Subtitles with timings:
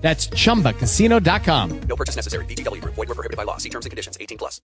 [0.00, 1.80] That's chumbacasino.com.
[1.82, 2.44] No purchase necessary.
[2.46, 2.94] VGW Group.
[2.94, 3.58] Void were prohibited by law.
[3.58, 4.16] See terms and conditions.
[4.20, 4.60] 18 plus.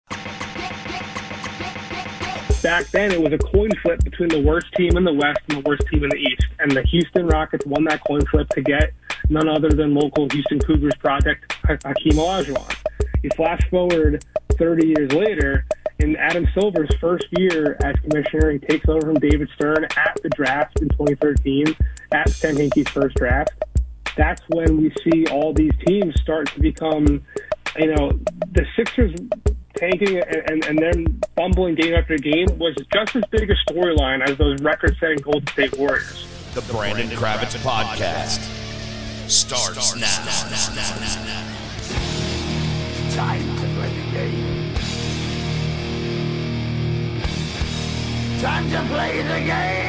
[2.63, 5.57] back then it was a coin flip between the worst team in the West and
[5.59, 6.45] the worst team in the East.
[6.59, 8.93] And the Houston Rockets won that coin flip to get
[9.29, 12.75] none other than local Houston Cougars project Hakeem Olajuwon.
[13.21, 14.23] You flash forward
[14.57, 15.65] 30 years later,
[15.99, 20.29] in Adam Silver's first year as commissioner, he takes over from David Stern at the
[20.29, 21.75] draft in 2013,
[22.11, 23.51] at Sam Hinkie's first draft.
[24.15, 27.23] That's when we see all these teams start to become,
[27.77, 28.11] you know,
[28.51, 29.13] the Sixers
[29.75, 34.27] tanking and, and, and then fumbling game after game was just as big a storyline
[34.27, 36.27] as those record-setting Golden State Warriors.
[36.53, 38.39] The Brandon Kravitz Podcast
[39.29, 40.07] starts now.
[43.15, 44.73] Time to play the game.
[48.41, 49.84] Time to play the game.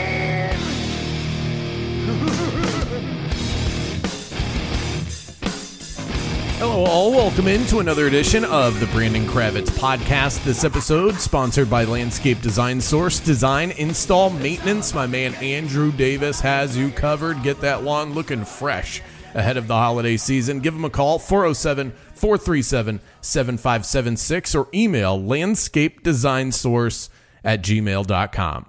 [6.58, 7.10] Hello, all.
[7.10, 10.42] Welcome into another edition of the Brandon Kravitz Podcast.
[10.42, 13.20] This episode sponsored by Landscape Design Source.
[13.20, 14.94] Design, install, maintenance.
[14.94, 17.42] My man Andrew Davis has you covered.
[17.42, 19.02] Get that lawn looking fresh
[19.34, 20.60] ahead of the holiday season.
[20.60, 27.10] Give him a call, 407 437 7576, or email landscape design source
[27.44, 28.66] at gmail.com.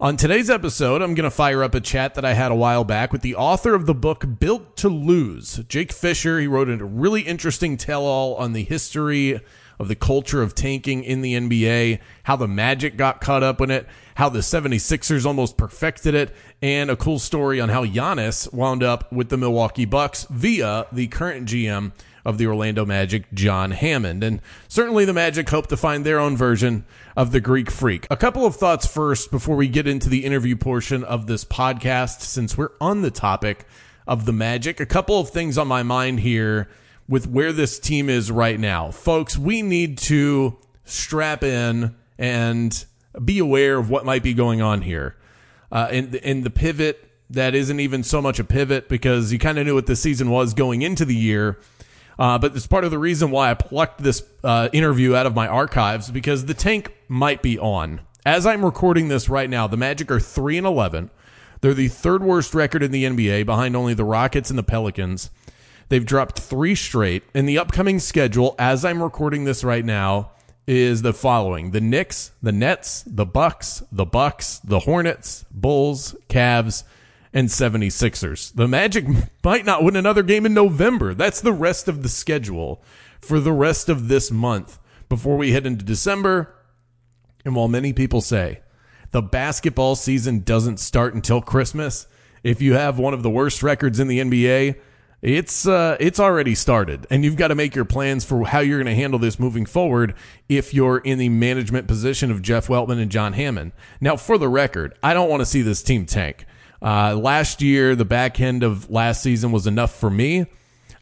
[0.00, 2.84] On today's episode, I'm going to fire up a chat that I had a while
[2.84, 6.40] back with the author of the book Built to Lose, Jake Fischer.
[6.40, 9.38] He wrote a really interesting tell all on the history
[9.78, 13.70] of the culture of tanking in the NBA, how the Magic got caught up in
[13.70, 18.82] it, how the 76ers almost perfected it, and a cool story on how Giannis wound
[18.82, 21.92] up with the Milwaukee Bucks via the current GM
[22.24, 24.22] of the Orlando Magic, John Hammond.
[24.22, 26.84] And certainly the Magic hope to find their own version
[27.16, 28.06] of the Greek Freak.
[28.10, 32.20] A couple of thoughts first before we get into the interview portion of this podcast,
[32.20, 33.66] since we're on the topic
[34.06, 34.80] of the Magic.
[34.80, 36.68] A couple of things on my mind here
[37.08, 38.90] with where this team is right now.
[38.90, 42.84] Folks, we need to strap in and
[43.24, 45.16] be aware of what might be going on here.
[45.72, 49.58] Uh, in, in the pivot, that isn't even so much a pivot because you kind
[49.58, 51.58] of knew what the season was going into the year.
[52.20, 55.34] Uh, but it's part of the reason why I plucked this uh, interview out of
[55.34, 58.02] my archives because the tank might be on.
[58.26, 61.08] As I'm recording this right now, the Magic are three and eleven.
[61.62, 65.30] They're the third worst record in the NBA, behind only the Rockets and the Pelicans.
[65.88, 67.22] They've dropped three straight.
[67.34, 70.32] And the upcoming schedule, as I'm recording this right now,
[70.66, 76.84] is the following: the Knicks, the Nets, the Bucks, the Bucks, the Hornets, Bulls, Cavs,
[77.32, 78.54] and 76ers.
[78.54, 79.04] The Magic
[79.44, 81.14] might not win another game in November.
[81.14, 82.82] That's the rest of the schedule
[83.20, 86.54] for the rest of this month before we head into December.
[87.44, 88.60] And while many people say
[89.12, 92.06] the basketball season doesn't start until Christmas,
[92.42, 94.76] if you have one of the worst records in the NBA,
[95.22, 98.78] it's uh, it's already started, and you've got to make your plans for how you're
[98.78, 100.14] going to handle this moving forward.
[100.48, 104.48] If you're in the management position of Jeff Weltman and John Hammond, now for the
[104.48, 106.46] record, I don't want to see this team tank.
[106.82, 110.46] Uh, last year, the back end of last season was enough for me.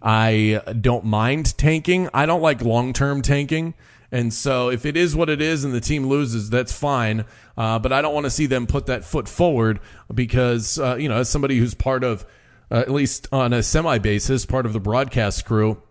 [0.01, 2.09] I don't mind tanking.
[2.15, 3.75] I don't like long term tanking.
[4.11, 7.25] And so if it is what it is and the team loses, that's fine.
[7.57, 9.81] Uh, but I don't want to see them put that foot forward
[10.13, 12.25] because, uh, you know, as somebody who's part of,
[12.71, 15.83] uh, at least on a semi basis, part of the broadcast crew,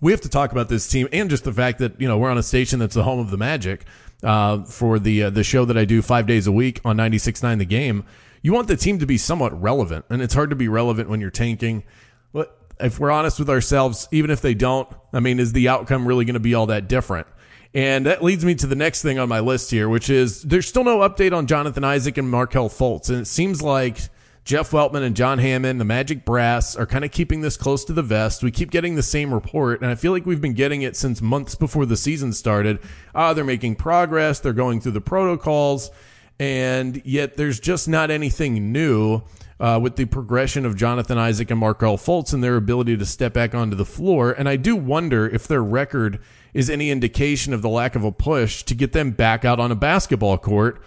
[0.00, 2.30] we have to talk about this team and just the fact that, you know, we're
[2.30, 3.84] on a station that's the home of the Magic
[4.22, 7.58] uh, for the, uh, the show that I do five days a week on 96.9
[7.58, 8.04] The Game.
[8.44, 11.18] You want the team to be somewhat relevant, and it's hard to be relevant when
[11.18, 11.82] you're tanking.
[12.34, 16.06] But if we're honest with ourselves, even if they don't, I mean, is the outcome
[16.06, 17.26] really going to be all that different?
[17.72, 20.66] And that leads me to the next thing on my list here, which is there's
[20.66, 23.08] still no update on Jonathan Isaac and Markelle Fultz.
[23.08, 23.96] And it seems like
[24.44, 27.94] Jeff Weltman and John Hammond, the Magic Brass, are kind of keeping this close to
[27.94, 28.42] the vest.
[28.42, 31.22] We keep getting the same report, and I feel like we've been getting it since
[31.22, 32.78] months before the season started.
[33.14, 35.90] Ah, they're making progress, they're going through the protocols,
[36.38, 39.22] and yet there's just not anything new.
[39.60, 43.32] Uh, with the progression of Jonathan Isaac and Markelle Fultz and their ability to step
[43.32, 44.32] back onto the floor.
[44.32, 46.18] And I do wonder if their record
[46.52, 49.70] is any indication of the lack of a push to get them back out on
[49.70, 50.82] a basketball court.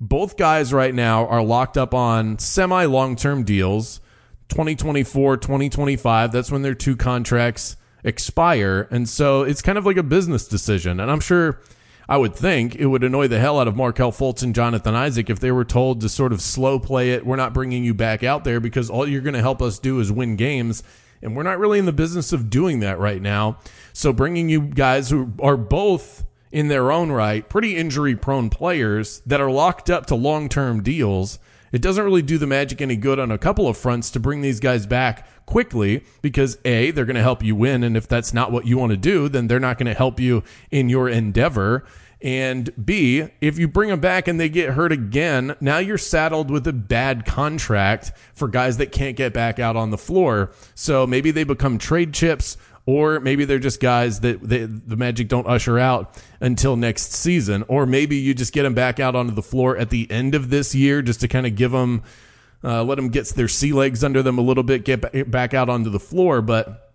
[0.00, 4.00] Both guys right now are locked up on semi long term deals
[4.48, 6.32] 2024, 2025.
[6.32, 8.88] That's when their two contracts expire.
[8.90, 11.00] And so it's kind of like a business decision.
[11.00, 11.60] And I'm sure
[12.08, 15.28] I would think it would annoy the hell out of Markelle Fultz and Jonathan Isaac
[15.28, 17.26] if they were told to sort of slow play it.
[17.26, 19.98] We're not bringing you back out there because all you're going to help us do
[19.98, 20.82] is win games.
[21.20, 23.58] And we're not really in the business of doing that right now.
[23.92, 29.20] So bringing you guys who are both in their own right pretty injury prone players
[29.26, 31.38] that are locked up to long term deals.
[31.76, 34.40] It doesn't really do the Magic any good on a couple of fronts to bring
[34.40, 37.84] these guys back quickly because A, they're going to help you win.
[37.84, 40.18] And if that's not what you want to do, then they're not going to help
[40.18, 41.84] you in your endeavor.
[42.22, 46.50] And B, if you bring them back and they get hurt again, now you're saddled
[46.50, 50.52] with a bad contract for guys that can't get back out on the floor.
[50.74, 52.56] So maybe they become trade chips
[52.86, 57.64] or maybe they're just guys that they, the Magic don't usher out until next season,
[57.68, 60.50] or maybe you just get them back out onto the floor at the end of
[60.50, 62.02] this year just to kind of give them,
[62.62, 65.68] uh, let them get their sea legs under them a little bit, get back out
[65.68, 66.40] onto the floor.
[66.40, 66.94] But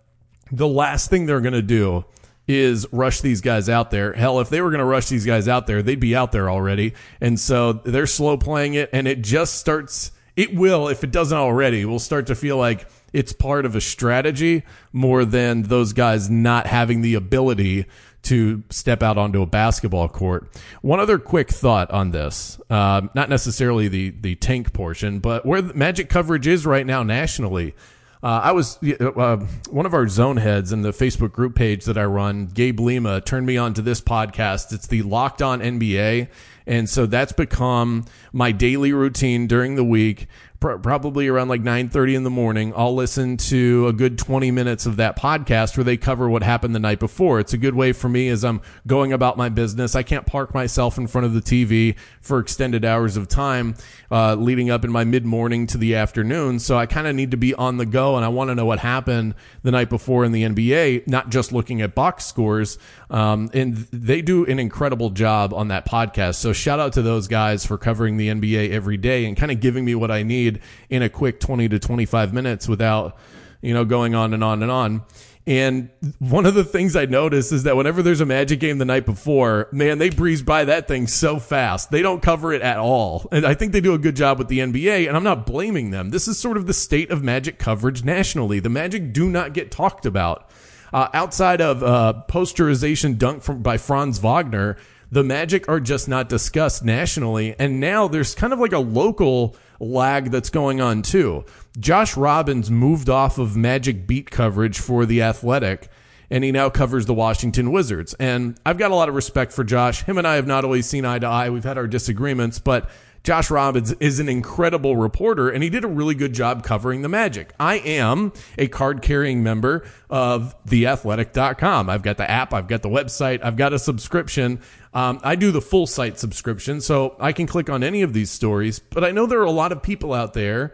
[0.51, 2.05] the last thing they're going to do
[2.47, 4.13] is rush these guys out there.
[4.13, 6.49] Hell, if they were going to rush these guys out there, they'd be out there
[6.49, 6.93] already.
[7.19, 10.11] And so they're slow playing it, and it just starts.
[10.35, 13.81] It will, if it doesn't already, will start to feel like it's part of a
[13.81, 17.85] strategy more than those guys not having the ability
[18.23, 20.47] to step out onto a basketball court.
[20.81, 25.61] One other quick thought on this, uh, not necessarily the the tank portion, but where
[25.61, 27.75] the Magic coverage is right now nationally.
[28.23, 29.37] Uh, I was uh,
[29.71, 32.45] one of our zone heads in the Facebook group page that I run.
[32.45, 34.71] Gabe Lima turned me on to this podcast.
[34.71, 36.27] It's the Locked On NBA,
[36.67, 40.27] and so that's become my daily routine during the week
[40.61, 44.85] pr- probably around like 9:30 in the morning, I'll listen to a good 20 minutes
[44.85, 47.41] of that podcast where they cover what happened the night before.
[47.41, 49.95] It's a good way for me as I'm going about my business.
[49.95, 53.75] I can't park myself in front of the TV for extended hours of time
[54.09, 56.59] uh, leading up in my mid morning to the afternoon.
[56.59, 58.65] So I kind of need to be on the go, and I want to know
[58.65, 62.77] what happened the night before in the NBA, not just looking at box scores.
[63.11, 66.35] Um, and they do an incredible job on that podcast.
[66.35, 69.59] So shout out to those guys for covering the NBA every day and kind of
[69.59, 73.17] giving me what I need in a quick 20 to 25 minutes without,
[73.61, 75.03] you know, going on and on and on.
[75.45, 78.85] And one of the things I notice is that whenever there's a Magic game the
[78.85, 81.91] night before, man, they breeze by that thing so fast.
[81.91, 83.27] They don't cover it at all.
[83.31, 85.89] And I think they do a good job with the NBA, and I'm not blaming
[85.89, 86.11] them.
[86.11, 88.59] This is sort of the state of Magic coverage nationally.
[88.59, 90.49] The Magic do not get talked about.
[90.93, 94.77] Uh, outside of uh, posterization dunk from, by Franz Wagner,
[95.11, 97.55] the Magic are just not discussed nationally.
[97.59, 101.45] And now there's kind of like a local lag that's going on too.
[101.79, 105.89] Josh Robbins moved off of Magic beat coverage for The Athletic
[106.31, 108.15] and he now covers the Washington Wizards.
[108.17, 110.03] And I've got a lot of respect for Josh.
[110.03, 111.49] Him and I have not always seen eye to eye.
[111.49, 112.89] We've had our disagreements, but
[113.23, 117.09] Josh Robbins is an incredible reporter and he did a really good job covering the
[117.09, 117.53] Magic.
[117.59, 121.89] I am a card carrying member of theathletic.com.
[121.89, 124.59] I've got the app, I've got the website, I've got a subscription.
[124.93, 128.31] Um, I do the full site subscription, so I can click on any of these
[128.31, 130.73] stories, but I know there are a lot of people out there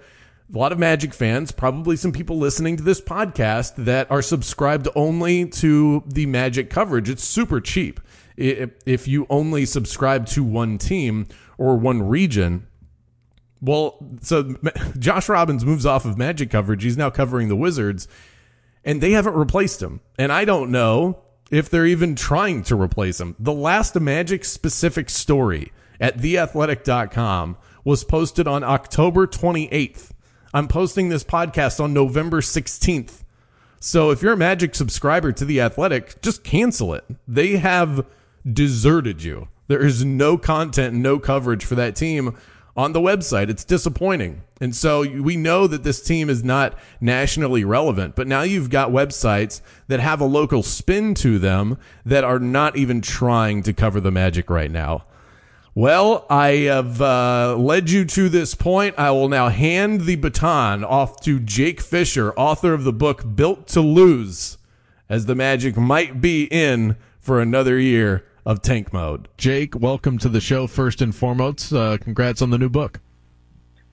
[0.53, 4.87] a lot of Magic fans, probably some people listening to this podcast that are subscribed
[4.95, 7.09] only to the Magic coverage.
[7.09, 7.99] It's super cheap
[8.37, 12.67] if you only subscribe to one team or one region.
[13.59, 14.55] Well, so
[14.99, 16.83] Josh Robbins moves off of Magic coverage.
[16.83, 18.07] He's now covering the Wizards,
[18.85, 20.01] and they haven't replaced him.
[20.19, 21.19] And I don't know
[21.49, 23.35] if they're even trying to replace him.
[23.39, 30.11] The last Magic specific story at theathletic.com was posted on October 28th.
[30.53, 33.23] I'm posting this podcast on November 16th.
[33.79, 37.05] So if you're a Magic subscriber to The Athletic, just cancel it.
[37.27, 38.05] They have
[38.53, 39.47] deserted you.
[39.67, 42.37] There is no content, no coverage for that team
[42.75, 43.49] on the website.
[43.49, 44.43] It's disappointing.
[44.61, 48.91] And so we know that this team is not nationally relevant, but now you've got
[48.91, 53.99] websites that have a local spin to them that are not even trying to cover
[53.99, 55.03] the magic right now.
[55.75, 58.95] Well, I have uh, led you to this point.
[58.97, 63.67] I will now hand the baton off to Jake Fischer, author of the book Built
[63.67, 64.57] to Lose,
[65.07, 69.27] as the Magic might be in for another year of tank mode.
[69.37, 70.65] Jake, welcome to the show.
[70.65, 73.01] First and foremost, uh, congrats on the new book.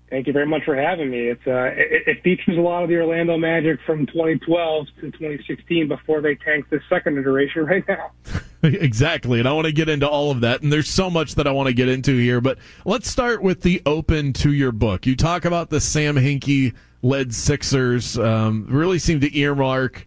[0.09, 1.29] Thank you very much for having me.
[1.29, 5.89] It's uh, it, it, features a lot of the Orlando Magic from 2012 to 2016
[5.89, 8.13] before they tanked the second iteration right now.
[8.63, 10.63] exactly, and I want to get into all of that.
[10.63, 13.61] And there's so much that I want to get into here, but let's start with
[13.61, 15.05] the open to your book.
[15.05, 18.17] You talk about the Sam Hinkie led Sixers.
[18.19, 20.07] Um, really seem to earmark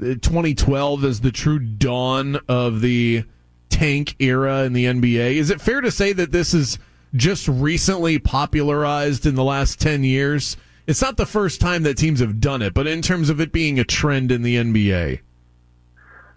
[0.00, 3.24] uh, 2012 as the true dawn of the
[3.70, 5.36] tank era in the NBA.
[5.36, 6.78] Is it fair to say that this is
[7.14, 10.56] just recently popularized in the last 10 years?
[10.86, 13.52] It's not the first time that teams have done it, but in terms of it
[13.52, 15.20] being a trend in the NBA.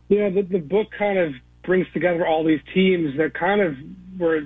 [0.10, 3.75] Yeah, the, the book kind of brings together all these teams that kind of
[4.20, 4.42] were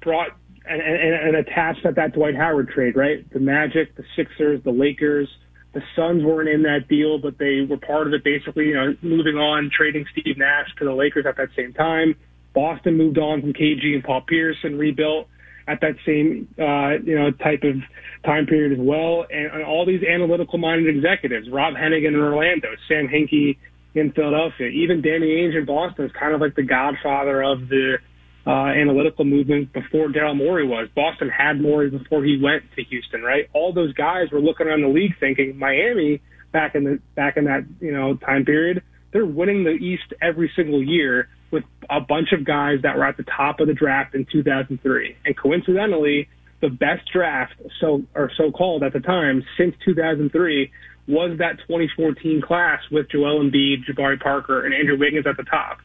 [0.00, 0.30] brought
[0.66, 3.28] and, and, and attached at that Dwight Howard trade, right?
[3.32, 5.28] The Magic, the Sixers, the Lakers,
[5.74, 8.94] the Suns weren't in that deal, but they were part of it basically, you know,
[9.02, 12.14] moving on, trading Steve Nash to the Lakers at that same time.
[12.54, 15.26] Boston moved on from KG and Paul Pierce and rebuilt
[15.66, 17.76] at that same, uh, you know, type of
[18.24, 19.26] time period as well.
[19.28, 23.56] And, and all these analytical minded executives, Rob Hennigan in Orlando, Sam Hinkie
[23.94, 27.98] in Philadelphia, even Danny Ainge in Boston is kind of like the godfather of the
[28.46, 30.88] uh, analytical movement before Daryl Morey was.
[30.94, 33.48] Boston had Morey before he went to Houston, right?
[33.52, 36.20] All those guys were looking around the league thinking Miami
[36.52, 38.82] back in the back in that you know time period,
[39.12, 43.16] they're winning the East every single year with a bunch of guys that were at
[43.16, 45.16] the top of the draft in 2003.
[45.24, 46.28] And coincidentally,
[46.60, 50.70] the best draft, so or so called at the time since 2003,
[51.06, 55.78] was that 2014 class with Joel Embiid, Jabari Parker, and Andrew Wiggins at the top.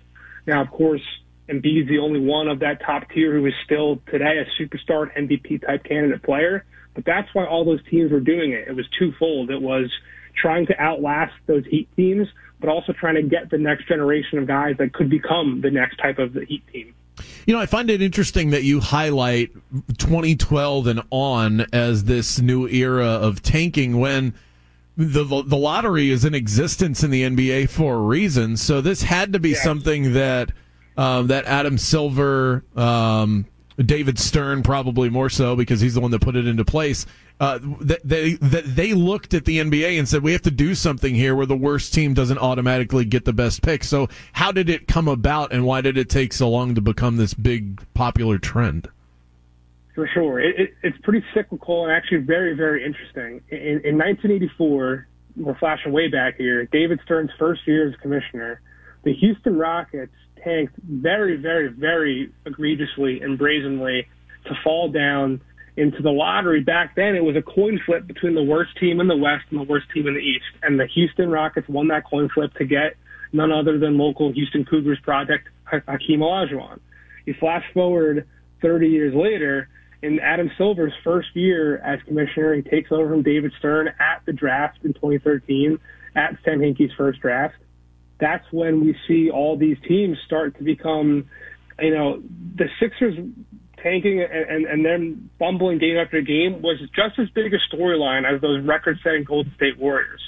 [0.48, 1.02] Now, of course,
[1.50, 5.66] Embiid's the only one of that top tier who is still today a superstar MVP
[5.66, 6.66] type candidate player.
[6.94, 8.68] But that's why all those teams were doing it.
[8.68, 9.50] It was twofold.
[9.50, 9.92] It was
[10.36, 12.28] trying to outlast those Heat teams,
[12.60, 15.98] but also trying to get the next generation of guys that could become the next
[15.98, 16.94] type of the Heat team.
[17.46, 19.52] You know, I find it interesting that you highlight
[19.98, 24.34] 2012 and on as this new era of tanking when
[24.96, 28.58] the the lottery is in existence in the NBA for a reason.
[28.58, 29.64] So this had to be yes.
[29.64, 30.52] something that
[31.00, 33.46] um, that Adam Silver, um,
[33.78, 37.06] David Stern, probably more so because he's the one that put it into place.
[37.40, 40.76] Uh, that they that they looked at the NBA and said we have to do
[40.76, 43.86] something here where the worst team doesn't automatically get the best pick.
[43.86, 47.16] So how did it come about, and why did it take so long to become
[47.16, 48.90] this big popular trend?
[49.96, 53.42] For sure, it, it, it's pretty cyclical and actually very very interesting.
[53.48, 56.66] In, in 1984, we're flashing way back here.
[56.66, 58.60] David Stern's first year as commissioner,
[59.04, 60.12] the Houston Rockets
[60.44, 64.08] tanked very, very, very egregiously and brazenly
[64.46, 65.42] to fall down
[65.78, 66.62] into the lottery.
[66.62, 69.60] Back then, it was a coin flip between the worst team in the West and
[69.60, 70.46] the worst team in the East.
[70.62, 72.96] And the Houston Rockets won that coin flip to get
[73.32, 76.80] none other than local Houston Cougars project Hakeem Olajuwon.
[77.26, 78.28] You flash forward
[78.62, 79.70] 30 years later,
[80.02, 84.34] in Adam Silver's first year as commissioner, he takes over from David Stern at the
[84.34, 85.78] draft in 2013,
[86.16, 87.56] at Sam Hinkie's first draft
[88.20, 91.30] that's when we see all these teams start to become,
[91.80, 92.22] you know,
[92.56, 93.18] the Sixers
[93.82, 98.32] tanking and, and, and then fumbling game after game was just as big a storyline
[98.32, 100.22] as those record-setting Golden State Warriors.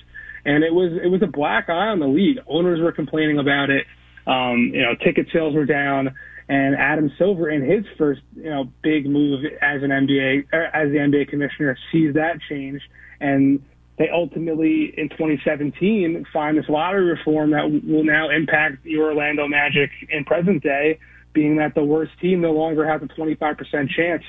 [0.45, 2.39] And it was it was a black eye on the league.
[2.47, 3.85] Owners were complaining about it.
[4.25, 6.15] Um, you know, ticket sales were down.
[6.49, 10.97] And Adam Silver, in his first you know big move as an NBA as the
[10.97, 12.81] NBA commissioner, sees that change
[13.19, 13.63] and
[14.01, 19.91] they ultimately in 2017 find this lottery reform that will now impact the Orlando Magic
[20.09, 20.97] in present day,
[21.33, 23.57] being that the worst team no longer has a 25%
[23.95, 24.23] chance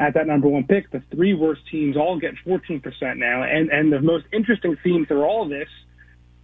[0.00, 0.90] at that number one pick.
[0.90, 2.82] The three worst teams all get 14%
[3.18, 3.42] now.
[3.42, 5.68] And, and the most interesting theme through all this,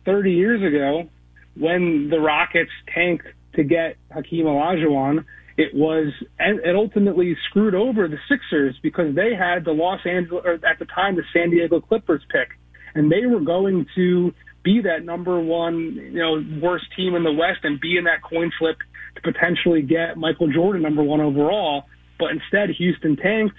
[0.05, 1.09] 30 years ago,
[1.57, 5.25] when the Rockets tanked to get Hakeem Olajuwon,
[5.57, 10.43] it was and it ultimately screwed over the Sixers because they had the Los Angeles
[10.45, 12.59] or at the time the San Diego Clippers pick
[12.95, 14.33] and they were going to
[14.63, 18.23] be that number one, you know, worst team in the West and be in that
[18.23, 18.79] coin flip
[19.15, 21.85] to potentially get Michael Jordan number one overall.
[22.19, 23.57] But instead, Houston tanked,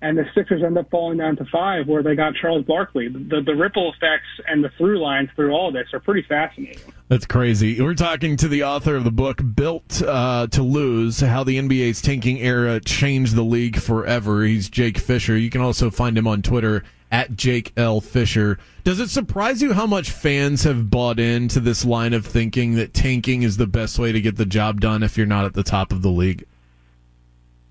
[0.00, 3.08] and the Sixers end up falling down to five, where they got Charles Barkley.
[3.08, 6.92] The, the ripple effects and the through lines through all this are pretty fascinating.
[7.08, 7.80] That's crazy.
[7.80, 12.00] We're talking to the author of the book "Built uh, to Lose: How the NBA's
[12.00, 15.36] Tanking Era Changed the League Forever." He's Jake Fischer.
[15.36, 18.00] You can also find him on Twitter at Jake L.
[18.00, 18.58] Fischer.
[18.84, 22.94] Does it surprise you how much fans have bought into this line of thinking that
[22.94, 25.62] tanking is the best way to get the job done if you're not at the
[25.62, 26.46] top of the league?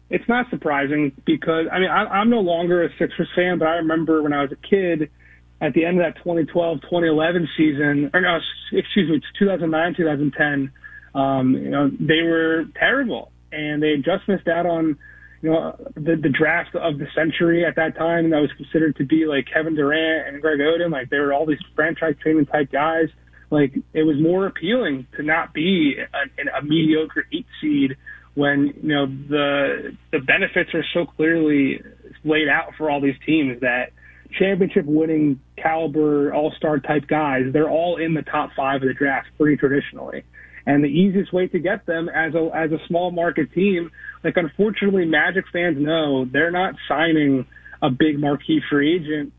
[0.09, 3.75] It's not surprising because, I mean, I, I'm no longer a Sixers fan, but I
[3.75, 5.09] remember when I was a kid
[5.59, 8.39] at the end of that 2012 2011 season, or no,
[8.71, 10.71] excuse me, 2009 2010,
[11.13, 14.97] um, you know, they were terrible and they just missed out on
[15.41, 19.05] you know, the, the draft of the century at that time that was considered to
[19.05, 20.91] be like Kevin Durant and Greg Oden.
[20.91, 23.09] Like they were all these franchise training type guys.
[23.49, 27.97] Like it was more appealing to not be a, a mediocre eight seed
[28.33, 31.81] when, you know, the, the benefits are so clearly
[32.23, 33.91] laid out for all these teams that
[34.37, 39.27] championship winning caliber all-star type guys, they're all in the top five of the draft
[39.37, 40.23] pretty traditionally.
[40.65, 43.89] And the easiest way to get them as a as a small market team,
[44.23, 47.45] like unfortunately Magic fans know they're not signing
[47.81, 49.31] a big marquee free agent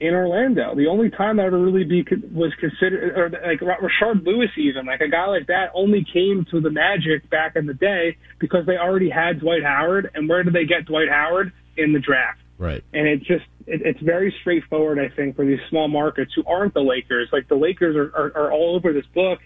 [0.00, 0.74] in Orlando.
[0.74, 5.02] The only time that ever really be was considered, or like Rashard Lewis, even like
[5.02, 8.78] a guy like that, only came to the Magic back in the day because they
[8.78, 10.10] already had Dwight Howard.
[10.14, 12.38] And where did they get Dwight Howard in the draft?
[12.60, 12.84] Right.
[12.92, 16.74] And it just it, it's very straightforward, I think, for these small markets who aren't
[16.74, 17.28] the Lakers.
[17.32, 19.38] Like the Lakers are, are, are all over this book,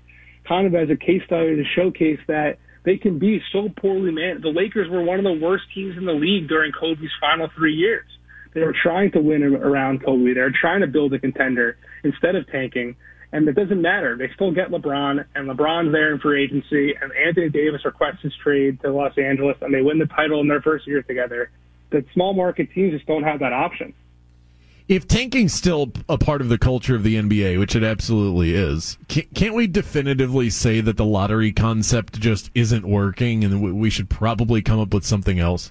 [0.46, 4.42] kind of as a case study to showcase that they can be so poorly managed.
[4.42, 7.74] The Lakers were one of the worst teams in the league during Kobe's final three
[7.74, 8.04] years.
[8.52, 10.34] They were trying to win around Kobe.
[10.34, 12.96] They were trying to build a contender instead of tanking.
[13.32, 14.16] And it doesn't matter.
[14.16, 18.32] They still get LeBron, and LeBron's there in free agency, and Anthony Davis requests his
[18.42, 21.50] trade to Los Angeles, and they win the title in their first year together.
[21.94, 23.94] The small market teams just don't have that option.
[24.88, 28.98] If tanking's still a part of the culture of the NBA, which it absolutely is,
[29.06, 34.60] can't we definitively say that the lottery concept just isn't working, and we should probably
[34.60, 35.70] come up with something else?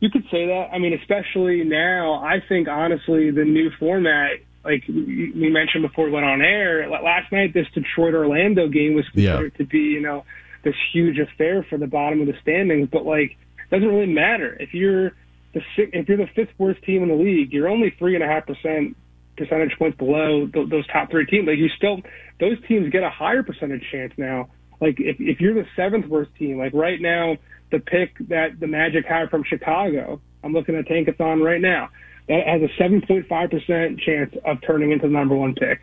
[0.00, 0.68] You could say that.
[0.74, 4.32] I mean, especially now, I think honestly, the new format,
[4.66, 9.08] like we mentioned before we went on air, last night this Detroit Orlando game was
[9.08, 9.58] considered yeah.
[9.58, 10.26] to be, you know,
[10.64, 12.90] this huge affair for the bottom of the standings.
[12.92, 13.38] But like,
[13.70, 15.12] it doesn't really matter if you're
[15.54, 18.26] the if you're the fifth worst team in the league, you're only three and a
[18.26, 18.96] half percent
[19.36, 21.46] percentage points below th- those top three teams.
[21.46, 22.00] Like you still,
[22.40, 24.48] those teams get a higher percentage chance now.
[24.80, 27.36] Like if if you're the seventh worst team, like right now
[27.72, 30.20] the pick that the Magic have from Chicago.
[30.44, 31.88] I'm looking at Tankathon right now.
[32.28, 35.80] That has a 7.5% chance of turning into the number one pick.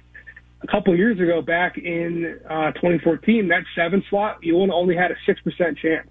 [0.61, 5.15] A couple years ago, back in uh, 2014, that seven slot, you only had a
[5.27, 6.07] 6% chance.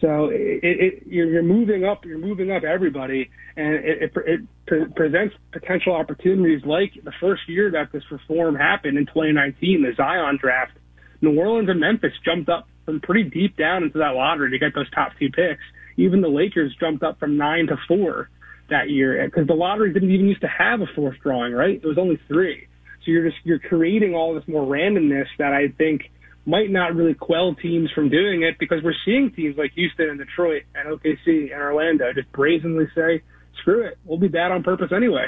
[0.00, 4.88] So it, it, you're, moving up, you're moving up everybody, and it, it, it pre-
[4.94, 10.38] presents potential opportunities like the first year that this reform happened in 2019, the Zion
[10.40, 10.72] draft.
[11.22, 14.74] New Orleans and Memphis jumped up from pretty deep down into that lottery to get
[14.74, 15.62] those top two picks.
[15.96, 18.28] Even the Lakers jumped up from nine to four
[18.68, 21.80] that year because the lottery didn't even used to have a fourth drawing, right?
[21.82, 22.66] It was only three.
[23.04, 26.10] So you're just you're creating all this more randomness that I think
[26.46, 30.18] might not really quell teams from doing it because we're seeing teams like Houston and
[30.18, 33.22] Detroit and OKC and Orlando just brazenly say,
[33.58, 35.26] "Screw it, we'll be bad on purpose anyway."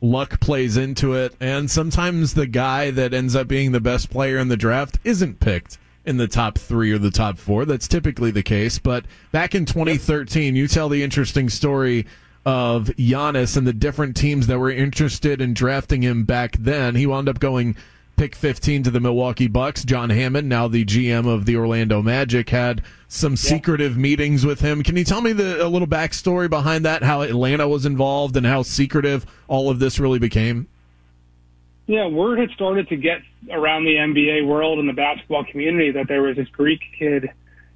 [0.00, 4.38] Luck plays into it, and sometimes the guy that ends up being the best player
[4.38, 7.64] in the draft isn't picked in the top three or the top four.
[7.64, 8.78] That's typically the case.
[8.78, 12.06] But back in 2013, you tell the interesting story
[12.44, 16.96] of Giannis and the different teams that were interested in drafting him back then.
[16.96, 17.76] He wound up going
[18.16, 19.84] pick 15 to the Milwaukee Bucks.
[19.84, 24.82] John Hammond, now the GM of the Orlando Magic, had some secretive meetings with him.
[24.82, 28.46] Can you tell me the, a little backstory behind that, how Atlanta was involved and
[28.46, 30.68] how secretive all of this really became?
[31.86, 33.18] Yeah, word had started to get
[33.50, 37.28] around the NBA world and the basketball community that there was this Greek kid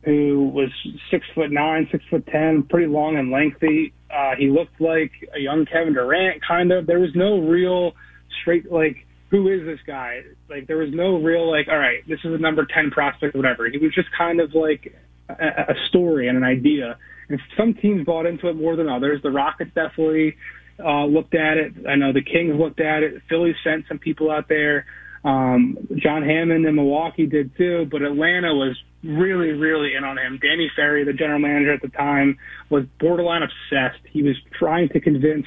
[0.03, 0.71] who was
[1.11, 3.93] six foot nine, six foot ten, pretty long and lengthy.
[4.09, 6.87] Uh, he looked like a young Kevin Durant, kind of.
[6.87, 7.95] There was no real
[8.41, 10.23] straight like who is this guy?
[10.49, 13.39] Like there was no real like, all right, this is a number ten prospect, or
[13.39, 13.69] whatever.
[13.69, 14.95] He was just kind of like
[15.29, 16.99] a, a story and an idea.
[17.29, 19.21] And some teams bought into it more than others.
[19.23, 20.37] The Rockets definitely
[20.79, 21.73] uh, looked at it.
[21.89, 23.23] I know the Kings looked at it.
[23.29, 24.87] Philly sent some people out there.
[25.25, 30.39] Um, John Hammond in Milwaukee did too, but Atlanta was really, really in on him.
[30.41, 32.39] Danny Ferry, the general manager at the time,
[32.71, 34.03] was borderline obsessed.
[34.09, 35.47] He was trying to convince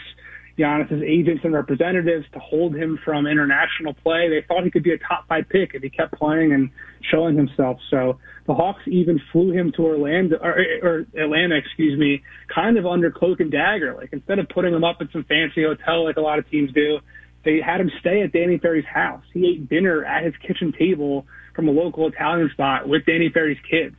[0.60, 4.30] Giannis's agents and representatives to hold him from international play.
[4.30, 6.69] They thought he could be a top five pick if he kept playing and
[7.10, 7.78] showing himself.
[7.89, 12.22] So the Hawks even flew him to Orlando or, or Atlanta, excuse me,
[12.54, 13.95] kind of under cloak and dagger.
[13.95, 16.74] Like instead of putting him up at some fancy hotel like a lot of teams
[16.74, 17.00] do,
[17.45, 19.24] they had him stay at Danny Ferry's house.
[19.34, 23.60] He ate dinner at his kitchen table from a local Italian spot with Danny Ferry's
[23.69, 23.95] kids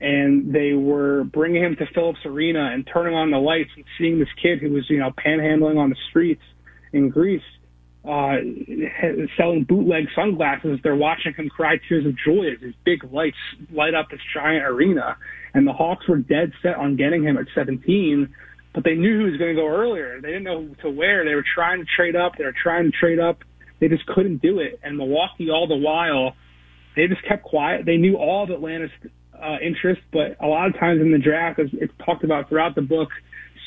[0.00, 4.18] and they were bringing him to Philips Arena and turning on the lights and seeing
[4.18, 6.42] this kid who was, you know, panhandling on the streets
[6.92, 7.42] in Greece,
[8.04, 8.36] uh,
[9.36, 10.78] selling bootleg sunglasses.
[10.82, 13.36] They're watching him cry tears of joy as these big lights
[13.70, 15.18] light up this giant arena.
[15.52, 18.32] And the Hawks were dead set on getting him at 17,
[18.72, 20.18] but they knew he was going to go earlier.
[20.22, 21.26] They didn't know to where.
[21.26, 22.36] They were trying to trade up.
[22.38, 23.40] They were trying to trade up.
[23.80, 24.80] They just couldn't do it.
[24.82, 26.36] And Milwaukee, all the while,
[26.96, 27.84] they just kept quiet.
[27.84, 28.90] They knew all of Atlanta's
[29.42, 32.74] uh, interest, but a lot of times in the draft, as it's talked about throughout
[32.74, 33.08] the book,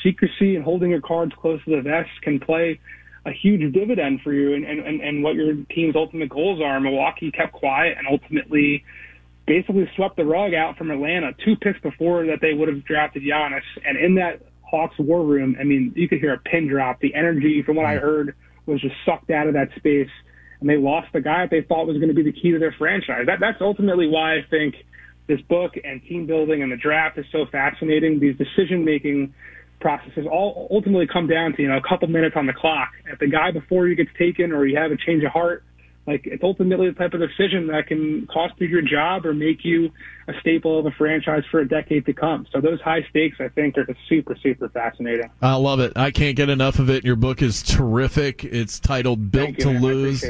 [0.02, 2.78] secrecy and holding your cards close to the vest can play
[3.26, 6.78] a huge dividend for you and, and, and what your team's ultimate goals are.
[6.78, 8.84] Milwaukee kept quiet and ultimately
[9.46, 13.22] basically swept the rug out from Atlanta two picks before that they would have drafted
[13.22, 13.62] Giannis.
[13.86, 17.00] And in that Hawks war room, I mean, you could hear a pin drop.
[17.00, 18.34] The energy, from what I heard,
[18.66, 20.10] was just sucked out of that space.
[20.60, 22.58] And they lost the guy that they thought was going to be the key to
[22.58, 23.24] their franchise.
[23.26, 24.74] That, that's ultimately why I think–
[25.26, 28.20] this book and team building and the draft is so fascinating.
[28.20, 29.34] These decision making
[29.80, 32.90] processes all ultimately come down to you know a couple minutes on the clock.
[33.06, 35.64] If the guy before you gets taken or you have a change of heart,
[36.06, 39.64] like it's ultimately the type of decision that can cost you your job or make
[39.64, 39.90] you
[40.28, 42.46] a staple of a franchise for a decade to come.
[42.52, 45.30] So those high stakes, I think, are just super super fascinating.
[45.40, 45.92] I love it.
[45.96, 47.04] I can't get enough of it.
[47.04, 48.44] Your book is terrific.
[48.44, 49.82] It's titled "Built you, to man.
[49.82, 50.24] Lose."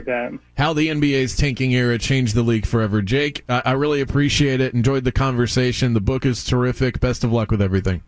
[0.57, 3.03] How the NBA's tanking era changed the league forever.
[3.03, 4.75] Jake, I, I really appreciate it.
[4.75, 5.95] Enjoyed the conversation.
[5.95, 7.01] The book is terrific.
[7.01, 8.03] Best of luck with everything.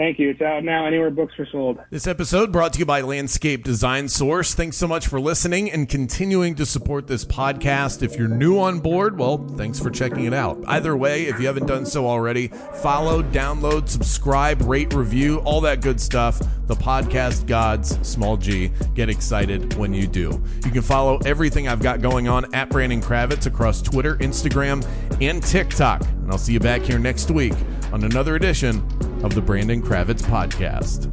[0.00, 0.30] Thank you.
[0.30, 1.78] It's out now anywhere books are sold.
[1.90, 4.54] This episode brought to you by Landscape Design Source.
[4.54, 8.02] Thanks so much for listening and continuing to support this podcast.
[8.02, 10.58] If you're new on board, well, thanks for checking it out.
[10.66, 15.82] Either way, if you haven't done so already, follow, download, subscribe, rate, review, all that
[15.82, 16.38] good stuff.
[16.66, 20.42] The podcast gods, small g, get excited when you do.
[20.64, 24.82] You can follow everything I've got going on at Brandon Kravitz across Twitter, Instagram,
[25.20, 26.00] and TikTok.
[26.00, 27.52] And I'll see you back here next week
[27.92, 28.82] on another edition
[29.22, 31.12] of the Brandon Kravitz Podcast.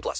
[0.01, 0.19] 18 plus.